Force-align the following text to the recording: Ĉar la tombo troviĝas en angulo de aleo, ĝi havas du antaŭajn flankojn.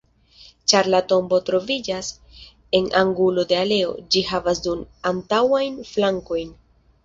Ĉar 0.71 0.87
la 0.93 1.01
tombo 1.11 1.39
troviĝas 1.49 2.09
en 2.79 2.89
angulo 3.03 3.45
de 3.53 3.61
aleo, 3.67 3.95
ĝi 4.17 4.27
havas 4.33 4.65
du 4.67 4.77
antaŭajn 5.15 5.81
flankojn. 5.95 6.55